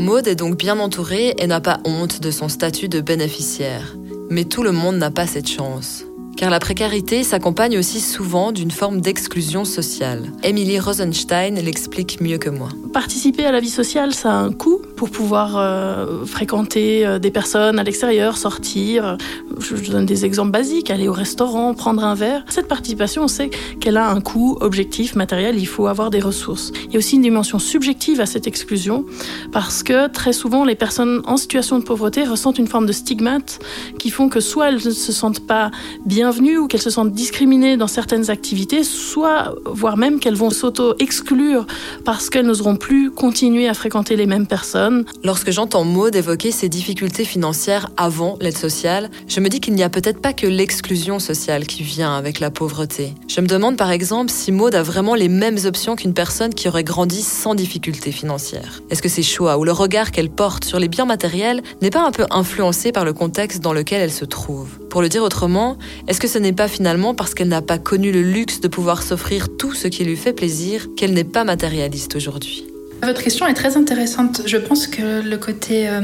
Maud 0.00 0.26
est 0.26 0.34
donc 0.34 0.56
bien 0.56 0.78
entourée 0.78 1.34
et 1.36 1.46
n'a 1.46 1.60
pas 1.60 1.78
honte 1.84 2.22
de 2.22 2.30
son 2.30 2.48
statut 2.48 2.88
de 2.88 3.02
bénéficiaire. 3.02 3.94
Mais 4.30 4.44
tout 4.44 4.62
le 4.62 4.72
monde 4.72 4.96
n'a 4.96 5.10
pas 5.10 5.26
cette 5.26 5.46
chance 5.46 6.04
car 6.40 6.48
la 6.48 6.58
précarité 6.58 7.22
s'accompagne 7.22 7.76
aussi 7.76 8.00
souvent 8.00 8.50
d'une 8.50 8.70
forme 8.70 9.02
d'exclusion 9.02 9.66
sociale. 9.66 10.32
Emily 10.42 10.80
Rosenstein 10.80 11.56
l'explique 11.56 12.22
mieux 12.22 12.38
que 12.38 12.48
moi. 12.48 12.70
Participer 12.94 13.44
à 13.44 13.52
la 13.52 13.60
vie 13.60 13.68
sociale, 13.68 14.14
ça 14.14 14.30
a 14.30 14.36
un 14.36 14.50
coût 14.50 14.80
pour 14.96 15.10
pouvoir 15.10 15.58
euh, 15.58 16.24
fréquenter 16.24 17.06
euh, 17.06 17.18
des 17.18 17.30
personnes 17.30 17.78
à 17.78 17.82
l'extérieur, 17.82 18.38
sortir. 18.38 19.18
Je, 19.58 19.90
donne 19.92 20.06
des 20.06 20.24
exemples 20.24 20.50
basiques, 20.50 20.90
aller 20.90 21.08
au 21.08 21.12
restaurant, 21.12 21.74
prendre 21.74 22.02
un 22.02 22.14
verre. 22.14 22.42
Cette 22.48 22.68
participation, 22.68 23.24
on 23.24 23.28
sait 23.28 23.50
qu'elle 23.78 23.98
a 23.98 24.08
un 24.08 24.22
coût 24.22 24.56
objectif, 24.62 25.16
matériel, 25.16 25.58
il 25.58 25.66
faut 25.66 25.88
avoir 25.88 26.08
des 26.08 26.20
ressources. 26.20 26.72
Il 26.86 26.92
y 26.92 26.96
a 26.96 26.98
aussi 27.00 27.16
une 27.16 27.22
dimension 27.22 27.58
subjective 27.58 28.18
à 28.18 28.24
cette 28.24 28.46
exclusion, 28.46 29.04
parce 29.52 29.82
que 29.82 30.08
très 30.08 30.32
souvent, 30.32 30.64
les 30.64 30.74
personnes 30.74 31.20
en 31.26 31.36
situation 31.36 31.78
de 31.78 31.84
pauvreté 31.84 32.24
ressentent 32.24 32.58
une 32.58 32.66
forme 32.66 32.86
de 32.86 32.92
stigmate 32.92 33.58
qui 33.98 34.08
font 34.08 34.30
que 34.30 34.40
soit 34.40 34.68
elles 34.68 34.76
ne 34.76 34.90
se 34.90 35.12
sentent 35.12 35.46
pas 35.46 35.70
bien 36.06 36.29
ou 36.38 36.68
qu'elles 36.68 36.80
se 36.80 36.90
sentent 36.90 37.12
discriminées 37.12 37.76
dans 37.76 37.86
certaines 37.86 38.30
activités, 38.30 38.84
soit 38.84 39.54
voire 39.64 39.96
même 39.96 40.20
qu'elles 40.20 40.34
vont 40.34 40.50
s'auto-exclure 40.50 41.66
parce 42.04 42.30
qu'elles 42.30 42.46
n'oseront 42.46 42.76
plus 42.76 43.10
continuer 43.10 43.68
à 43.68 43.74
fréquenter 43.74 44.16
les 44.16 44.26
mêmes 44.26 44.46
personnes. 44.46 45.04
Lorsque 45.24 45.50
j'entends 45.50 45.84
Maud 45.84 46.14
évoquer 46.14 46.52
ses 46.52 46.68
difficultés 46.68 47.24
financières 47.24 47.90
avant 47.96 48.36
l'aide 48.40 48.56
sociale, 48.56 49.10
je 49.28 49.40
me 49.40 49.48
dis 49.48 49.60
qu'il 49.60 49.74
n'y 49.74 49.82
a 49.82 49.90
peut-être 49.90 50.20
pas 50.20 50.32
que 50.32 50.46
l'exclusion 50.46 51.18
sociale 51.18 51.66
qui 51.66 51.82
vient 51.82 52.16
avec 52.16 52.40
la 52.40 52.50
pauvreté. 52.50 53.14
Je 53.28 53.40
me 53.40 53.46
demande 53.46 53.76
par 53.76 53.90
exemple 53.90 54.30
si 54.30 54.52
Maud 54.52 54.74
a 54.74 54.82
vraiment 54.82 55.14
les 55.14 55.28
mêmes 55.28 55.58
options 55.64 55.96
qu'une 55.96 56.14
personne 56.14 56.54
qui 56.54 56.68
aurait 56.68 56.84
grandi 56.84 57.22
sans 57.22 57.54
difficultés 57.54 58.12
financières. 58.12 58.82
Est-ce 58.90 59.02
que 59.02 59.08
ses 59.08 59.22
choix 59.22 59.58
ou 59.58 59.64
le 59.64 59.72
regard 59.72 60.12
qu'elle 60.12 60.30
porte 60.30 60.64
sur 60.64 60.78
les 60.78 60.88
biens 60.88 61.06
matériels 61.06 61.62
n'est 61.82 61.90
pas 61.90 62.06
un 62.06 62.12
peu 62.12 62.26
influencé 62.30 62.92
par 62.92 63.04
le 63.04 63.12
contexte 63.12 63.60
dans 63.60 63.72
lequel 63.72 64.00
elle 64.00 64.12
se 64.12 64.24
trouve? 64.24 64.79
Pour 64.90 65.02
le 65.02 65.08
dire 65.08 65.22
autrement, 65.22 65.78
est-ce 66.08 66.18
que 66.18 66.26
ce 66.26 66.36
n'est 66.36 66.52
pas 66.52 66.66
finalement 66.66 67.14
parce 67.14 67.32
qu'elle 67.32 67.48
n'a 67.48 67.62
pas 67.62 67.78
connu 67.78 68.10
le 68.10 68.22
luxe 68.22 68.60
de 68.60 68.66
pouvoir 68.66 69.02
s'offrir 69.04 69.56
tout 69.56 69.72
ce 69.72 69.86
qui 69.86 70.04
lui 70.04 70.16
fait 70.16 70.32
plaisir 70.32 70.88
qu'elle 70.96 71.12
n'est 71.12 71.22
pas 71.22 71.44
matérialiste 71.44 72.16
aujourd'hui? 72.16 72.66
Votre 73.00 73.22
question 73.22 73.46
est 73.46 73.54
très 73.54 73.76
intéressante. 73.76 74.42
Je 74.46 74.56
pense 74.56 74.88
que 74.88 75.22
le 75.22 75.38
côté 75.38 75.88
euh, 75.88 76.02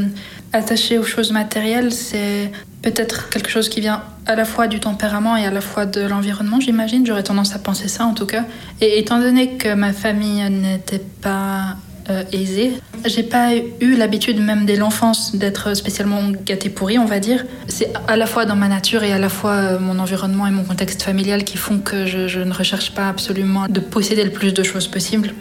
attaché 0.53 0.99
aux 0.99 1.03
choses 1.03 1.33
matérielles, 1.33 1.93
c'est 1.93 2.53
peut-être 2.81 3.29
quelque 3.29 3.51
chose 3.51 3.69
qui 3.69 3.81
vient 3.81 4.05
à 4.25 4.37
la 4.37 4.45
fois 4.45 4.69
du 4.69 4.79
tempérament 4.79 5.37
et 5.37 5.45
à 5.45 5.51
la 5.51 5.61
fois 5.61 5.85
de 5.85 6.03
l'environnement, 6.03 6.61
j'imagine. 6.61 7.05
J'aurais 7.05 7.25
tendance 7.25 7.55
à 7.57 7.59
penser 7.59 7.89
ça 7.89 8.07
en 8.07 8.15
tout 8.15 8.27
cas. 8.27 8.45
Et 8.81 9.01
étant 9.01 9.19
donné 9.19 9.57
que 9.57 9.75
ma 9.75 9.93
famille 9.93 10.49
n'était 10.49 11.03
pas 11.21 11.77
euh, 12.11 12.23
aisée, 12.33 12.73
j'ai 13.05 13.23
pas 13.23 13.51
eu 13.81 13.97
l'habitude 13.97 14.41
même 14.41 14.67
dès 14.67 14.77
l'enfance 14.77 15.35
d'être 15.35 15.75
spécialement 15.75 16.31
gâtée 16.45 16.69
pourrie, 16.69 16.99
on 16.99 17.05
va 17.05 17.21
dire. 17.21 17.45
C'est 17.69 17.93
à 18.09 18.17
la 18.17 18.27
fois 18.27 18.45
dans 18.45 18.57
ma 18.57 18.69
nature 18.69 19.03
et 19.05 19.13
à 19.13 19.19
la 19.19 19.29
fois 19.29 19.53
euh, 19.53 19.79
mon 19.79 19.99
environnement 19.99 20.47
et 20.47 20.51
mon 20.51 20.65
contexte 20.65 21.03
familial 21.03 21.45
qui 21.45 21.57
font 21.57 21.79
que 21.79 22.07
je, 22.07 22.29
je 22.29 22.41
ne 22.41 22.53
recherche 22.53 22.93
pas 22.93 23.09
absolument 23.09 23.67
de 23.69 23.81
posséder 23.81 24.25
le 24.25 24.31
plus 24.31 24.55
de 24.55 24.63
choses 24.63 24.89
possible. 24.89 25.33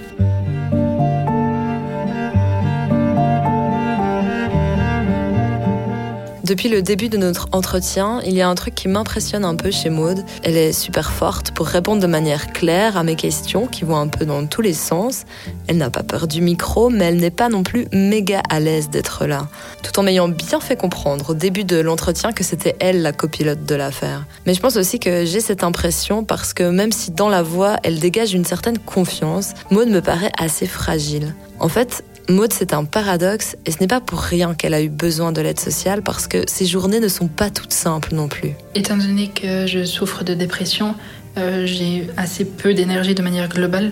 Depuis 6.46 6.70
le 6.70 6.84
début 6.84 7.10
de 7.10 7.18
notre 7.18 7.48
entretien, 7.54 8.22
il 8.24 8.36
y 8.36 8.42
a 8.44 8.48
un 8.48 8.54
truc 8.54 8.76
qui 8.76 8.88
m'impressionne 8.88 9.44
un 9.44 9.56
peu 9.56 9.72
chez 9.72 9.90
Maude. 9.90 10.24
Elle 10.44 10.58
est 10.58 10.74
super 10.74 11.12
forte 11.12 11.50
pour 11.50 11.66
répondre 11.66 12.00
de 12.00 12.06
manière 12.06 12.54
claire 12.54 12.98
à 12.98 13.04
mes 13.04 13.16
questions 13.16 13.66
qui 13.66 13.84
vont 13.84 13.96
un 13.96 14.08
peu 14.08 14.26
dans 14.26 14.46
tous 14.46 14.62
les 14.62 14.76
sens. 14.76 15.24
Elle 15.66 15.78
n'a 15.78 15.90
pas 15.90 16.04
peur 16.04 16.28
du 16.28 16.42
micro, 16.42 16.92
mais 16.92 17.06
elle 17.06 17.18
n'est 17.18 17.32
pas 17.32 17.50
non 17.50 17.64
plus 17.64 17.88
méga 17.92 18.44
à 18.48 18.60
l'aise 18.60 18.92
d'être 18.92 19.26
là. 19.26 19.48
Tout 19.82 20.00
en 20.00 20.04
m'ayant 20.04 20.28
bien 20.28 20.60
fait 20.60 20.76
comprendre 20.76 21.32
au 21.32 21.34
début 21.34 21.64
de 21.64 21.78
l'entretien 21.78 22.32
que 22.32 22.44
c'était 22.44 22.76
elle 22.80 23.02
la 23.02 23.12
copilote 23.12 23.66
de 23.66 23.74
l'affaire. 23.74 24.28
Mais 24.46 24.54
je 24.54 24.60
pense 24.60 24.76
aussi 24.76 25.00
que 25.00 25.26
j'ai 25.26 25.40
cette 25.40 25.64
impression 25.64 26.24
parce 26.24 26.54
que 26.54 26.70
même 26.70 26.92
si 26.92 27.10
dans 27.10 27.30
la 27.30 27.42
voix 27.42 27.78
elle 27.82 28.00
dégage 28.00 28.36
une 28.36 28.46
certaine 28.46 28.78
confiance, 28.78 29.56
Maude 29.72 29.90
me 29.90 30.00
paraît 30.00 30.32
assez 30.38 30.68
fragile. 30.68 31.34
En 31.60 31.70
fait, 31.70 32.04
Maud, 32.30 32.52
c'est 32.54 32.74
un 32.74 32.86
paradoxe 32.86 33.56
et 33.66 33.72
ce 33.72 33.80
n'est 33.80 33.88
pas 33.88 34.02
pour 34.02 34.20
rien 34.20 34.56
qu'elle 34.56 34.74
a 34.74 34.82
eu 34.82 34.90
besoin 34.90 35.32
de 35.32 35.42
l'aide 35.42 35.60
sociale 35.60 36.02
parce 36.02 36.28
que 36.28 36.44
ces 36.48 36.66
journées 36.66 37.00
ne 37.00 37.08
sont 37.08 37.28
pas 37.28 37.50
toutes 37.50 37.74
simples 37.74 38.16
non 38.16 38.28
plus. 38.28 38.52
Étant 38.74 38.98
donné 38.98 39.30
que 39.30 39.68
je 39.68 39.84
souffre 39.84 40.24
de 40.24 40.34
dépression, 40.34 40.96
euh, 41.38 41.66
j'ai 41.66 42.08
assez 42.18 42.46
peu 42.46 42.74
d'énergie 42.74 43.14
de 43.14 43.22
manière 43.22 43.48
globale. 43.48 43.92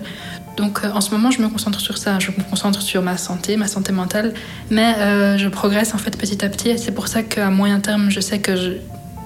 Donc 0.56 0.80
euh, 0.84 0.90
en 0.92 1.00
ce 1.00 1.10
moment, 1.10 1.30
je 1.30 1.40
me 1.42 1.48
concentre 1.48 1.80
sur 1.80 1.98
ça. 1.98 2.18
Je 2.18 2.30
me 2.30 2.42
concentre 2.48 2.82
sur 2.82 3.02
ma 3.02 3.16
santé, 3.16 3.56
ma 3.56 3.68
santé 3.68 3.92
mentale. 3.92 4.34
Mais 4.70 4.94
euh, 4.98 5.38
je 5.38 5.48
progresse 5.48 5.94
en 5.94 5.98
fait 5.98 6.16
petit 6.16 6.44
à 6.44 6.48
petit. 6.48 6.70
Et 6.70 6.78
c'est 6.78 6.92
pour 6.92 7.08
ça 7.08 7.22
qu'à 7.22 7.50
moyen 7.50 7.80
terme, 7.80 8.10
je 8.10 8.20
sais 8.20 8.40
que 8.40 8.56
je, 8.56 8.72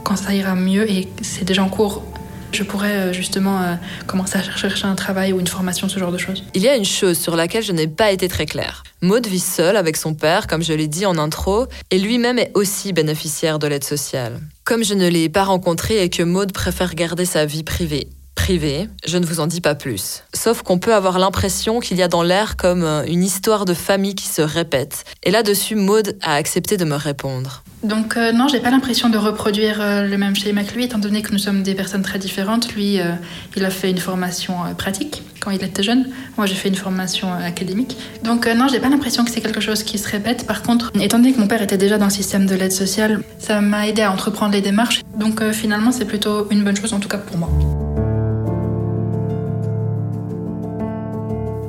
quand 0.04 0.16
ça 0.16 0.34
ira 0.34 0.54
mieux, 0.54 0.90
et 0.90 1.08
c'est 1.22 1.44
déjà 1.44 1.62
en 1.62 1.68
cours, 1.68 2.02
je 2.52 2.62
pourrais 2.62 2.96
euh, 2.96 3.12
justement 3.12 3.62
euh, 3.62 3.74
commencer 4.06 4.38
à 4.38 4.42
chercher 4.42 4.86
un 4.86 4.94
travail 4.94 5.32
ou 5.32 5.40
une 5.40 5.46
formation, 5.46 5.88
ce 5.88 5.98
genre 5.98 6.12
de 6.12 6.18
choses. 6.18 6.44
Il 6.54 6.62
y 6.62 6.68
a 6.68 6.76
une 6.76 6.84
chose 6.84 7.18
sur 7.18 7.36
laquelle 7.36 7.62
je 7.62 7.72
n'ai 7.72 7.86
pas 7.86 8.10
été 8.10 8.28
très 8.28 8.46
claire. 8.46 8.82
Maud 9.02 9.26
vit 9.26 9.38
seule 9.38 9.76
avec 9.76 9.96
son 9.96 10.14
père, 10.14 10.46
comme 10.46 10.62
je 10.62 10.72
l'ai 10.72 10.88
dit 10.88 11.06
en 11.06 11.18
intro, 11.18 11.66
et 11.90 11.98
lui-même 11.98 12.38
est 12.38 12.50
aussi 12.54 12.92
bénéficiaire 12.92 13.58
de 13.58 13.66
l'aide 13.66 13.84
sociale. 13.84 14.40
Comme 14.64 14.84
je 14.84 14.94
ne 14.94 15.08
l'ai 15.08 15.28
pas 15.28 15.44
rencontré 15.44 16.02
et 16.02 16.10
que 16.10 16.22
Maud 16.22 16.52
préfère 16.52 16.94
garder 16.94 17.24
sa 17.24 17.46
vie 17.46 17.62
privée 17.62 18.08
privé, 18.38 18.88
je 19.04 19.18
ne 19.18 19.26
vous 19.26 19.40
en 19.40 19.48
dis 19.48 19.60
pas 19.60 19.74
plus. 19.74 20.22
Sauf 20.32 20.62
qu'on 20.62 20.78
peut 20.78 20.94
avoir 20.94 21.18
l'impression 21.18 21.80
qu'il 21.80 21.96
y 21.96 22.04
a 22.04 22.08
dans 22.08 22.22
l'air 22.22 22.56
comme 22.56 22.84
euh, 22.84 23.02
une 23.04 23.24
histoire 23.24 23.64
de 23.64 23.74
famille 23.74 24.14
qui 24.14 24.28
se 24.28 24.42
répète. 24.42 25.04
Et 25.24 25.32
là-dessus, 25.32 25.74
Maud 25.74 26.16
a 26.22 26.34
accepté 26.34 26.76
de 26.76 26.84
me 26.84 26.94
répondre. 26.94 27.64
Donc 27.82 28.16
euh, 28.16 28.32
non, 28.32 28.48
j'ai 28.48 28.58
pas 28.58 28.70
l'impression 28.70 29.08
de 29.08 29.18
reproduire 29.18 29.80
euh, 29.80 30.02
le 30.02 30.18
même 30.18 30.34
schéma 30.34 30.64
que 30.64 30.74
lui, 30.74 30.84
étant 30.84 30.98
donné 30.98 31.22
que 31.22 31.30
nous 31.32 31.38
sommes 31.38 31.62
des 31.62 31.74
personnes 31.74 32.02
très 32.02 32.18
différentes. 32.18 32.74
Lui, 32.74 33.00
euh, 33.00 33.12
il 33.56 33.64
a 33.64 33.70
fait 33.70 33.90
une 33.90 33.98
formation 33.98 34.54
pratique 34.76 35.22
quand 35.40 35.52
il 35.52 35.62
était 35.62 35.84
jeune. 35.84 36.08
Moi, 36.36 36.46
j'ai 36.46 36.56
fait 36.56 36.68
une 36.68 36.74
formation 36.74 37.32
académique. 37.32 37.96
Donc 38.24 38.48
non, 38.48 38.66
j'ai 38.68 38.80
pas 38.80 38.88
l'impression 38.88 39.24
que 39.24 39.30
c'est 39.30 39.40
quelque 39.40 39.60
chose 39.60 39.84
qui 39.84 39.98
se 39.98 40.08
répète. 40.08 40.46
Par 40.46 40.62
contre, 40.62 40.90
étant 41.00 41.18
donné 41.18 41.32
que 41.32 41.40
mon 41.40 41.46
père 41.46 41.62
était 41.62 41.78
déjà 41.78 41.98
dans 41.98 42.06
le 42.06 42.10
système 42.10 42.46
de 42.46 42.54
l'aide 42.56 42.72
sociale, 42.72 43.22
ça 43.38 43.60
m'a 43.60 43.86
aidé 43.86 44.02
à 44.02 44.10
entreprendre 44.10 44.52
les 44.52 44.60
démarches. 44.60 45.02
Donc 45.16 45.42
finalement, 45.52 45.92
c'est 45.92 46.06
plutôt 46.06 46.48
une 46.50 46.64
bonne 46.64 46.76
chose, 46.76 46.92
en 46.92 46.98
tout 46.98 47.08
cas 47.08 47.18
pour 47.18 47.36
moi. 47.38 47.87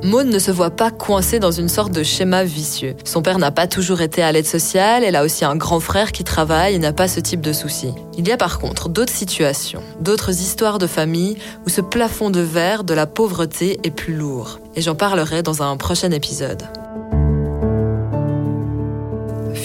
Maud 0.02 0.26
ne 0.26 0.38
se 0.38 0.50
voit 0.50 0.70
pas 0.70 0.90
coincée 0.90 1.38
dans 1.38 1.50
une 1.50 1.68
sorte 1.68 1.92
de 1.92 2.02
schéma 2.02 2.42
vicieux. 2.44 2.96
Son 3.04 3.20
père 3.20 3.38
n'a 3.38 3.50
pas 3.50 3.66
toujours 3.66 4.00
été 4.00 4.22
à 4.22 4.32
l'aide 4.32 4.46
sociale, 4.46 5.04
elle 5.04 5.16
a 5.16 5.24
aussi 5.24 5.44
un 5.44 5.56
grand 5.56 5.80
frère 5.80 6.12
qui 6.12 6.24
travaille 6.24 6.74
et 6.74 6.78
n'a 6.78 6.94
pas 6.94 7.06
ce 7.06 7.20
type 7.20 7.42
de 7.42 7.52
soucis. 7.52 7.92
Il 8.16 8.26
y 8.26 8.32
a 8.32 8.38
par 8.38 8.58
contre 8.58 8.88
d'autres 8.88 9.12
situations, 9.12 9.82
d'autres 10.00 10.30
histoires 10.30 10.78
de 10.78 10.86
famille 10.86 11.36
où 11.66 11.68
ce 11.68 11.82
plafond 11.82 12.30
de 12.30 12.40
verre 12.40 12.84
de 12.84 12.94
la 12.94 13.06
pauvreté 13.06 13.78
est 13.84 13.90
plus 13.90 14.14
lourd. 14.14 14.58
Et 14.74 14.80
j'en 14.80 14.94
parlerai 14.94 15.42
dans 15.42 15.62
un 15.62 15.76
prochain 15.76 16.10
épisode. 16.12 16.62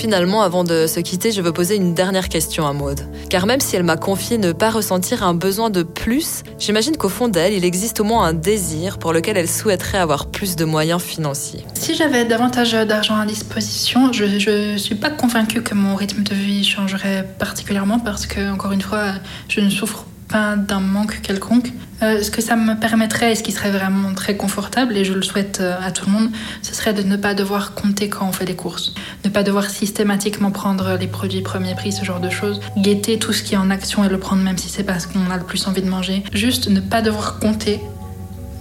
Finalement, 0.05 0.43
avant 0.43 0.63
de 0.63 0.85
se 0.85 1.00
quitter, 1.00 1.31
je 1.31 1.41
veux 1.41 1.51
poser 1.51 1.77
une 1.77 1.95
dernière 1.95 2.29
question 2.29 2.67
à 2.67 2.74
Maud. 2.74 3.01
Car 3.27 3.47
même 3.47 3.59
si 3.59 3.75
elle 3.75 3.81
m'a 3.81 3.97
confié 3.97 4.38
ne 4.38 4.51
pas 4.51 4.69
ressentir 4.69 5.24
un 5.24 5.33
besoin 5.33 5.71
de 5.71 5.81
plus, 5.81 6.43
j'imagine 6.59 6.95
qu'au 6.95 7.09
fond 7.09 7.27
d'elle, 7.27 7.53
il 7.53 7.65
existe 7.65 8.01
au 8.01 8.03
moins 8.03 8.27
un 8.27 8.33
désir 8.33 9.00
pour 9.00 9.13
lequel 9.13 9.35
elle 9.35 9.50
souhaiterait 9.50 9.97
avoir 9.97 10.27
plus 10.27 10.55
de 10.55 10.63
moyens 10.63 11.01
financiers. 11.01 11.65
Si 11.74 11.95
j'avais 11.95 12.24
davantage 12.24 12.74
d'argent 12.74 13.17
à 13.17 13.25
disposition, 13.25 14.13
je 14.13 14.25
ne 14.74 14.77
suis 14.77 14.93
pas 14.93 15.09
convaincue 15.09 15.63
que 15.63 15.74
mon 15.74 15.95
rythme 15.95 16.21
de 16.21 16.35
vie 16.35 16.63
changerait 16.63 17.27
particulièrement 17.39 17.97
parce 17.97 18.27
que, 18.27 18.53
encore 18.53 18.74
une 18.74 18.83
fois, 18.83 19.13
je 19.47 19.59
ne 19.59 19.71
souffre 19.71 20.05
pas 20.36 20.58
d'un 20.58 20.82
manque 20.82 21.22
quelconque. 21.22 21.72
Euh, 22.04 22.22
ce 22.22 22.30
que 22.30 22.42
ça 22.42 22.58
me 22.58 22.77
permettrait, 22.77 23.32
et 23.32 23.36
ce 23.36 23.44
qui 23.44 23.54
serait 23.54 23.72
vraiment 23.72 24.13
très 24.13 24.36
confortable, 24.36 24.98
et 24.98 25.06
je 25.06 25.13
le 25.13 25.22
souhaite 25.22 25.60
euh, 25.62 25.77
à 25.82 25.92
tout 25.92 26.08
le 26.08 26.12
monde, 26.12 26.30
ce 26.62 26.75
serait 26.75 26.94
de 26.94 27.04
ne 27.04 27.15
pas 27.15 27.34
devoir 27.34 27.74
compter 27.74 28.10
quand 28.10 28.27
on 28.27 28.34
fait 28.34 28.44
des 28.44 28.58
courses. 28.58 28.94
Ne 29.24 29.30
pas 29.30 29.44
devoir 29.44 29.70
systématiquement 29.70 30.51
prendre 30.51 30.98
les 31.00 31.08
produits 31.08 31.42
premier 31.42 31.74
prix, 31.74 31.94
ce 31.94 32.04
genre 32.04 32.20
de 32.20 32.30
choses. 32.30 32.60
Guetter 32.75 33.18
tout 33.18 33.32
ce 33.32 33.44
qui 33.44 33.54
est 33.54 33.58
en 33.58 33.70
action 33.70 34.04
et 34.04 34.10
le 34.10 34.20
prendre 34.20 34.44
même 34.44 34.58
si 34.58 34.68
c'est 34.68 34.84
parce 34.84 35.06
qu'on 35.06 35.32
a 35.32 35.38
le 35.38 35.46
plus 35.46 35.68
envie 35.68 35.82
de 35.82 35.89
manger. 35.89 36.22
Juste 36.34 36.68
ne 36.68 36.82
pas 36.82 37.01
devoir 37.01 37.39
compter, 37.39 37.80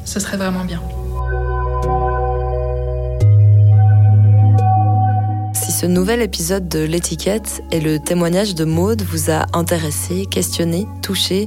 ce 0.05 0.21
serait 0.21 0.37
vraiment 0.37 0.65
bien. 0.65 0.81
Ce 5.85 5.89
nouvel 5.89 6.23
épisode 6.23 6.67
de 6.67 6.79
l'étiquette 6.79 7.63
et 7.71 7.79
le 7.79 7.99
témoignage 7.99 8.55
de 8.55 8.65
Maude 8.65 9.03
vous 9.03 9.31
a 9.31 9.45
intéressé, 9.53 10.25
questionné, 10.25 10.87
touché, 11.03 11.47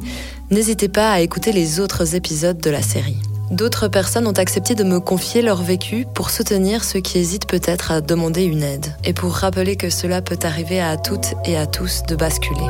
n'hésitez 0.52 0.90
pas 0.90 1.10
à 1.10 1.22
écouter 1.22 1.52
les 1.52 1.80
autres 1.80 2.14
épisodes 2.14 2.60
de 2.60 2.70
la 2.70 2.84
série. 2.84 3.18
D'autres 3.50 3.88
personnes 3.88 4.28
ont 4.28 4.34
accepté 4.34 4.76
de 4.76 4.84
me 4.84 5.00
confier 5.00 5.42
leur 5.42 5.64
vécu 5.64 6.06
pour 6.14 6.30
soutenir 6.30 6.84
ceux 6.84 7.00
qui 7.00 7.18
hésitent 7.18 7.48
peut-être 7.48 7.92
à 7.92 8.00
demander 8.00 8.44
une 8.44 8.62
aide 8.62 8.86
et 9.04 9.14
pour 9.14 9.34
rappeler 9.34 9.76
que 9.76 9.90
cela 9.90 10.22
peut 10.22 10.38
arriver 10.44 10.80
à 10.80 10.98
toutes 10.98 11.34
et 11.44 11.58
à 11.58 11.66
tous 11.66 12.04
de 12.08 12.16
basculer. 12.16 12.70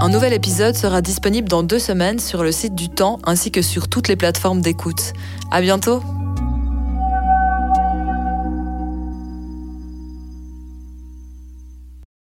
Un 0.00 0.10
nouvel 0.10 0.34
épisode 0.34 0.76
sera 0.76 1.00
disponible 1.00 1.48
dans 1.48 1.62
deux 1.62 1.78
semaines 1.78 2.18
sur 2.18 2.42
le 2.42 2.52
site 2.52 2.74
du 2.74 2.90
Temps 2.90 3.20
ainsi 3.24 3.50
que 3.50 3.62
sur 3.62 3.88
toutes 3.88 4.08
les 4.08 4.16
plateformes 4.16 4.60
d'écoute. 4.60 5.14
À 5.50 5.62
bientôt! 5.62 6.02